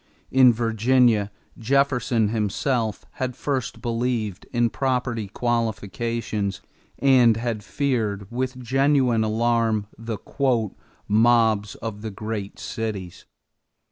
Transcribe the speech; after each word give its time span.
In 0.31 0.51
Virginia, 0.51 1.29
Jefferson 1.59 2.29
himself 2.29 3.05
had 3.21 3.35
first 3.35 3.83
believed 3.83 4.47
in 4.51 4.71
property 4.71 5.27
qualifications 5.27 6.59
and 6.97 7.37
had 7.37 7.63
feared 7.63 8.25
with 8.31 8.57
genuine 8.57 9.23
alarm 9.23 9.85
the 9.99 10.17
"mobs 11.07 11.75
of 11.75 12.01
the 12.01 12.09
great 12.09 12.57
cities." 12.57 13.27